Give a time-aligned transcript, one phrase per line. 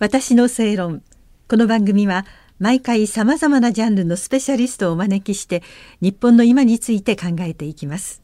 [0.00, 1.04] 私の正論。
[1.48, 2.26] この番組は
[2.58, 5.62] 毎回さまざまなジャンルのスペシャリストをお招きして
[6.00, 8.23] 日本の今について考えていきます。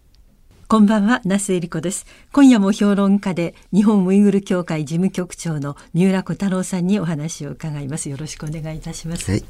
[0.71, 2.06] こんばんは、那須恵理子です。
[2.30, 8.08] 今夜も評論家で日本ウイグル協会事務局長の三浦小太郎さんにお話を伺います。
[8.08, 9.28] よろしくお願いいたします。
[9.28, 9.46] はい、よ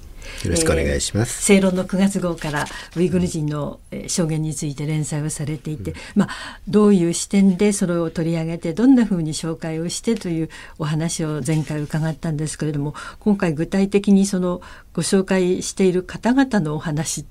[0.46, 1.52] ろしくお願いします。
[1.52, 2.64] えー、正論の9月号から
[2.96, 14.62] ウイグル人の証言について連載をされていて、うん、まあどういう視点でそれを取り上げてどんなふうに紹介をしてというお話を前回伺ったんですけれども、今回具体的にその
[14.95, 17.27] ご紹介している方々のお話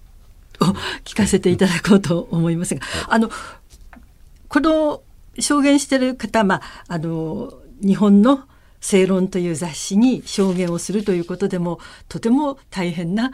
[0.61, 0.65] を
[1.05, 3.31] 聞かせていただこうと思いますが、あの
[4.49, 5.03] この
[5.39, 8.48] 証言してる方、まあ、あの日本の
[8.81, 13.31] 正論という雑誌に証言をするということでもとても大変な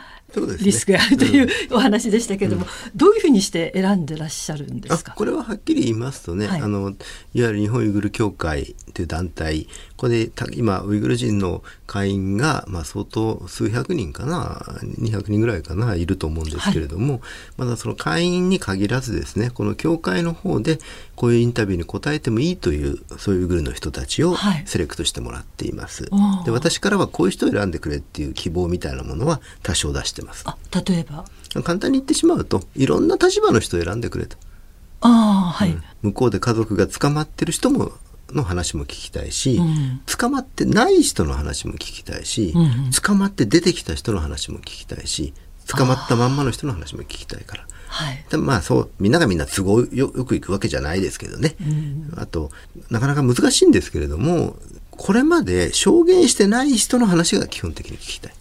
[0.59, 5.13] リスクがあるというお話でしたけれども、どういうふうにして選んでらっしゃるんですか？
[5.15, 6.89] これははっきり言いますとね、はい、あの
[7.33, 14.61] いわゆる日本ウイグル協会という団体これで今ウイグル人の会員が、まあ、相当数百人かな
[14.99, 17.21] 200人ぐらいかないると思うんですけれども、はい、
[17.57, 20.79] まだその会員に限らずですねこの協会の方で
[21.15, 24.35] こういうインタビューに答えてもいいというそういうグルの人たちを
[24.65, 26.05] セレクトしてもらっています。
[26.11, 30.43] はい、で私からはこういう人を選んでくれっていう希望みたいなものは多少出してます。
[30.45, 31.25] あ例えば？
[31.63, 34.37] 簡単に言ってしまうといろんな立場の人を選んでくれと。
[35.01, 37.91] あはい、うん、向こうで家族が捕まってる人も
[38.31, 45.33] の話も聞きたいし、うん、捕まってない人の話も聞きたいし、うん、捕まって出てきた人の話も聞きたいし
[45.67, 47.67] 捕まったまんまの人の話も聞きたいから。
[47.87, 52.51] はい、でまあそうみんながみんな都合よくいくわけじゃないですけどね、うん、あと
[52.89, 54.57] なかなか難しいんですけれども
[54.91, 58.33] これまで証言してない人の話が基本的に聞きたい。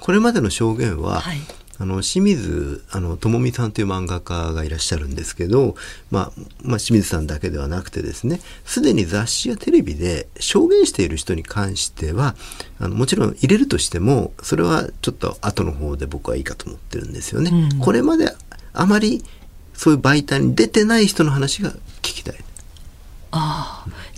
[0.00, 1.38] これまでの証言は、はい、
[1.80, 5.76] あの清水あの智美さんという漫画家がいらっしゃるんですけど、
[6.10, 12.34] まあ、まあ、清水さんだけではなくてですねすでに雑誌やテレビで証言している人に関しては
[12.80, 17.50] あのもちろん入れるとしてもそれはちょっと後の方で僕はいいかと思ってるんですよね。
[17.72, 18.34] うん、これまで
[18.72, 19.24] あまり
[19.74, 21.72] そういう媒体に出てない人の話が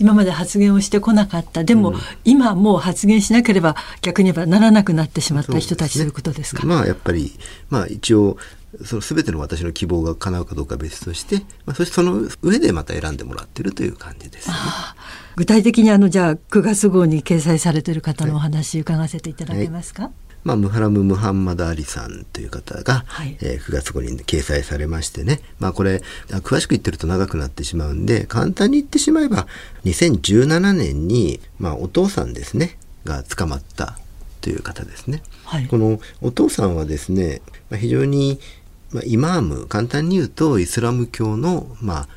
[0.01, 1.63] 今まで発言をしてこなかった。
[1.63, 6.65] でも、うん、今もう発言しなければ逆に言えばならなくなってしまった人たちということですか？
[6.65, 7.31] まあやっぱり
[7.69, 8.37] まあ一応
[8.83, 11.35] その全ての私の希望が叶うかどうかは別として、
[11.65, 14.55] まあ、そしてその上でまた選んでもらってるという感じです、ね、
[15.35, 20.11] 具体的にあのじゃあ9月号に掲載されている方のお話伺わせていただけますか、はい
[20.43, 29.47] まあ、ムハラム・ムハンマド・アリさんという方が、はい、えー、9月号に掲載されましてね、まあ、これ詳しく言ってると長くなってしまうんで簡単に言ってしまえば
[29.85, 33.97] 2017年に、まあ、お父さんですねが捕まった
[34.41, 35.21] という方ですね。
[35.45, 38.39] はい、このお父さんはですね、まあ、非常に、
[38.91, 42.07] まあ、イマーム簡単に言うとイスラム教の、まあ、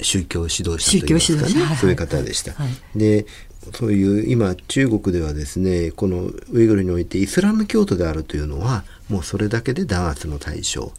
[0.00, 2.52] 宗教指導者といいますかね、はい、そういう方でした。
[2.52, 3.26] はい、で
[3.74, 10.92] そういう今中国ではですねこのウイグルにおいてイスラム教徒であるというのはもうそれだけで弾圧の対象、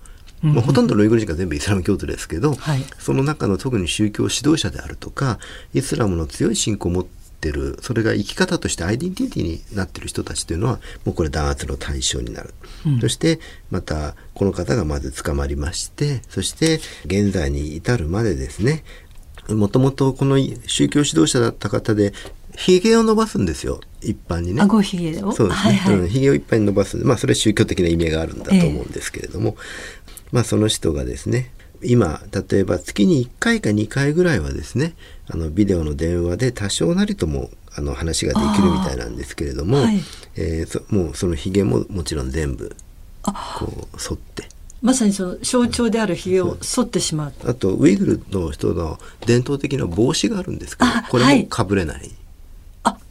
[0.44, 5.40] うん、まあ、ほとんどのウイグル人が全部イスラム教徒ですけど、はい、その中の特に宗教指導者であるとか
[5.74, 12.54] イスラムの強い信仰を持ってるそれが生き方としてアイデンティティになってる人たちというのはもうこれ弾圧の対象になる、
[12.86, 13.40] うん、そして
[13.72, 18.84] またこの方がまず捕まりましてそして現在に至るまでですね
[19.50, 20.38] もともとこの
[20.68, 22.14] 宗教指導者だった方で
[22.56, 23.80] ひげを伸ばすんですよ。
[24.02, 24.62] 一般にね。
[24.62, 25.32] 顎ひげを？
[25.32, 29.56] そうですね、はいはい、ひげをいっぱい伸ばすまあそれは宗教的な意味があるんだと思うんですけれども、えー、
[30.32, 31.52] まあその人がですね
[31.84, 34.94] 今例えば月に1回か2回ぐらいはですね
[35.30, 40.00] あのビデオの電話で多少なりともあの話ができるみたいなんですけれども、はい、
[40.36, 42.76] えー、もうそのひげももちろん全部
[43.24, 44.48] こう剃って。
[44.82, 47.34] まさにその象徴であるひげを剃ってしまう。
[47.48, 52.00] あとウイグルの人の伝統的な帽子があるんですけど、これもかぶれない。
[52.00, 52.23] はいあ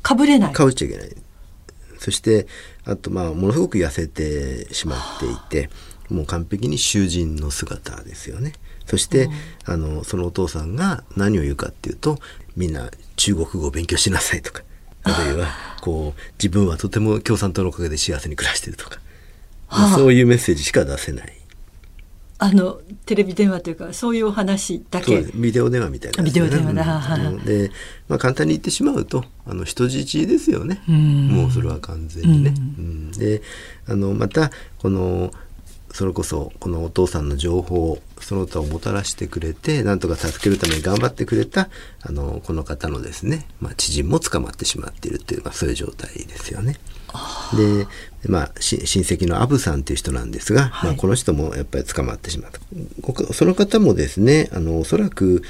[0.02, 0.52] かぶれない。
[0.52, 1.08] かぶっちゃいけない。
[1.98, 2.46] そして
[2.84, 5.70] あとまあものすごく痩せてしまっていて
[6.10, 8.52] もう完璧に囚人の姿ですよね。
[8.86, 9.30] そして、
[9.64, 12.18] あのそのお父さんが何を言うかっていうと
[12.56, 14.64] みんな中国語を勉強しなさいとか
[15.04, 15.48] あるいは
[15.80, 18.98] こう自分はとても共産党のおかげで幸せに暮らしてるとか、
[19.70, 21.32] まあ、そういうメッセージしか出せない
[22.42, 25.22] あのテレビ電話というかそういうお話だけ。
[25.32, 27.70] ビデオ電話みたいな、ね、ビデオ電話だ、うん、で、
[28.08, 30.82] まあ、簡単に言ってしまうとあの人質ですよね。
[30.88, 32.52] もうそれは完全にね。
[32.58, 33.42] うん、で
[33.86, 35.30] あのまたこの
[35.92, 41.68] それこそこのお父さんの情報をその他をもたらしてくれてなんとか助けるために頑張ってくれた
[42.00, 46.76] あのこの方のですね、まあ、知人も捕まってしまっているという、まあ、そういう状態ですよね。
[47.56, 47.86] で、
[48.28, 52.60] まあ、親戚のアブさんという人なんですが、はい、まあ、この人もやっぱり捕まってしまった。
[53.32, 55.42] その方もですねあのおそらく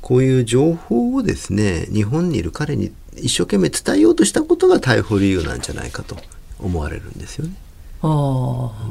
[0.00, 6.16] こういう情報をですね日本にいる彼に一生懸命伝えようとしたことが逮捕理由なんじゃないかと
[6.60, 7.54] 思われるんですよね。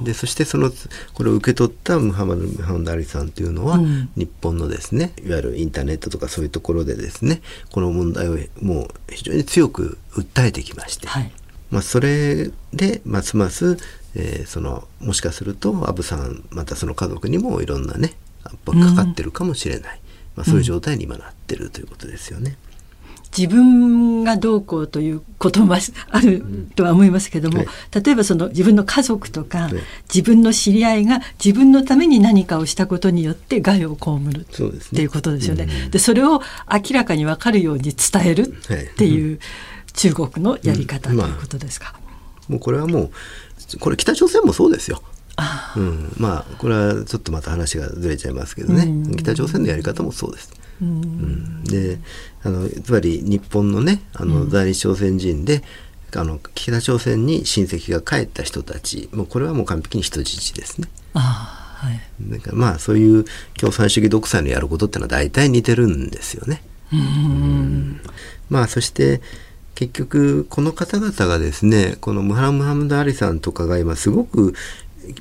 [0.04, 0.70] でそしてその
[1.14, 7.42] これを受け取ったムハマド・ムハンダ・アリさんというのは、うん、日本のですねいわゆるインターネットとかそういうところでですね
[7.72, 11.32] この問題をもう非常に強く訴えてきまして、はい、
[11.70, 13.78] まあ、それでますます、
[14.16, 20.02] えー、そのもしかするとアブさんまたその家族にもいろんなね圧迫かかってるかもしれない、うん、
[20.38, 22.58] まあ、そういう状態に今なってるということですよね。
[23.38, 26.44] 自分がどうこうということもある
[26.76, 29.70] とは思いますけども、例えばその自分の家族とか、
[30.14, 35.68] 自分の知り合いが自分のために何かをしたことによって害を被るっていうことですよね。
[35.92, 36.42] でそれを
[36.72, 39.40] 明らかに分かるように伝えるっていう
[39.98, 42.00] 中国のやり方ということですか？
[42.48, 43.12] もうこれはもう
[43.82, 45.02] これ北朝鮮もそうですよ。
[45.76, 50.52] うん、まあこれはちょっとまた話がずれちゃいますけどね、うん、北朝鮮のやり方もそうです。
[50.82, 52.00] うん、で
[52.44, 55.64] あのつまり日本のねあの在日朝鮮人で、
[56.16, 60.88] あの北朝鮮に親戚が帰った人たちもうこれはもう完璧に人質ですね。
[61.14, 63.26] あはい、だからまあそういう
[63.60, 66.64] 共産主義独裁のやることっていうのは大体似てるんですよね。
[66.94, 68.02] うん
[68.50, 69.22] まあそして
[69.78, 74.56] 結局この方々がですねこのムハラムハムド・アリさんとかが今すごく、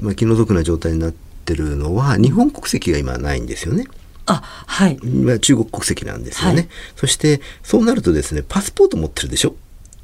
[0.01, 3.85] まあ、気の毒な状態になってるのは日本国籍が今ないんですよね。
[4.25, 9.55] あはい、まあ、中国国籍なんですよね、はい、そしてそうなるとですねパスポート持ってるでしょ？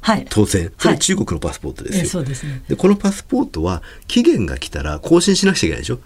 [0.01, 0.71] はい、当然。
[0.77, 2.61] それ中国のパスポートですよ、はい、そうですね。
[2.67, 5.99] でこのパスポートは期限が来たら更新しなくちゃいけないでしょ？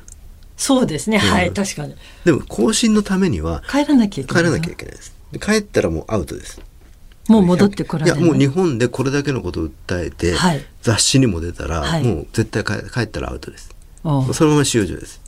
[0.56, 1.98] そうですね、うん、はい確かに。
[2.24, 5.14] でも更新のためには帰らなきゃいけない帰らなきゃいけないです。
[5.34, 6.62] で帰ったらもうアウトです
[7.28, 13.76] もう戻ってこられいやもう日本でこれだけのことを訴えて、はい、雑誌にも出たら、はい、もう絶対帰ったらアウトです。
[14.04, 15.22] そのまま収容所です。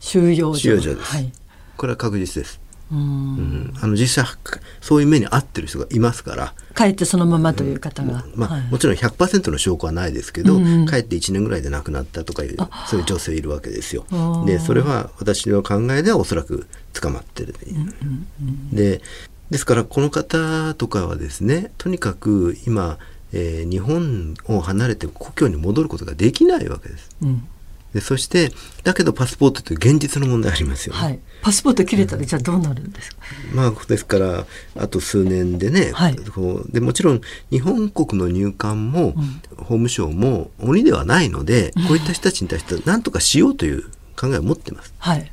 [0.00, 1.32] 収容所収容所です、はい。
[1.76, 2.60] これは確実です。
[2.90, 4.32] うん、あの実際
[4.80, 12.56] そういう目に遭ってる人がいますから帰ってそのままという方が、うん、まあ、はい、もちろん100%の証拠はないですけど、うん、帰って1年ぐらいで亡くなったとかいう
[12.86, 14.06] そういう女性いるわけですよ。
[14.46, 19.02] でそれは私の考えではおそらく捕まってる、うんうんうん、で
[19.50, 22.98] ですからこの方とかはですねとにかく今、
[23.32, 27.10] えー、日本を離れて故郷に戻ることができないわけです。
[27.22, 27.48] うん。
[27.94, 28.50] でそして
[28.82, 31.00] だけどパスポートという現実の問題ありますよね。
[31.00, 33.22] はい、パスポート切れたら、じゃあどうなるんですか、
[33.54, 34.46] まあ、ですから
[34.76, 39.14] あと数年でね、はい、こうでもちろん日本国の入管も、うん、
[39.56, 43.84] 法務省も鬼ではないので、こういった人たちに対して何とかしようという
[44.14, 44.92] 考えを持ってます。
[44.98, 45.32] はい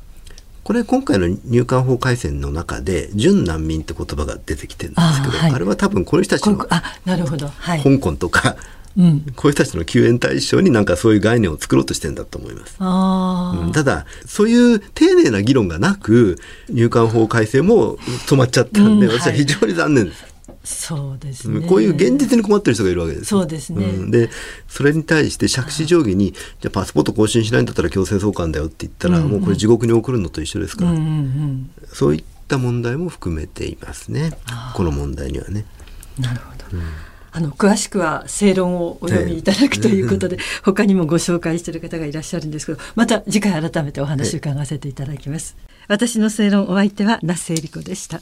[0.64, 8.56] これ今回の入管法改正の中で準難民って言葉が出てきてるんですけどあはい、あれは多分この人たちのあなるほど、はい、香港とか
[8.96, 12.76] うん、こういう人たちの救援対象になんかそういう概念を作ろうとしてんだと思います。
[12.80, 16.38] うん、ただそういう丁寧な議論がなく
[16.68, 17.96] 入管法改正も
[18.28, 20.33] 止まっちゃったんで、うん、私は非常に残念です。
[20.64, 23.26] そうですね、こういう現実に困ってる人がいるわけです。
[23.26, 23.84] そうですね。
[23.84, 24.30] うん、で、
[24.66, 34.32] それに対して杓子定規に、じゃパスポート更新しないんだったら強制送還だよって言ったら、うんうん、もうこれ地獄に送るのと一緒ですから、うんうんうん、そういった問題も含めていますね。
[34.74, 35.66] この問題にはね。
[36.18, 36.78] なるほど。
[36.78, 36.82] うん
[37.36, 45.56] あの詳しくは正論をお読みいただくということで、 他にもご紹介している方がいらっしゃるんですけどまた次回改めてお話を伺わせていただきます。
[45.88, 48.20] 私の正論お相手は那須恵理子でした。